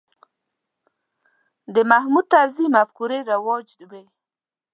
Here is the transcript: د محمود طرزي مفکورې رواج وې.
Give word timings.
د 1.73 1.75
محمود 1.91 2.25
طرزي 2.33 2.65
مفکورې 2.75 3.19
رواج 3.31 3.67
وې. 3.89 4.03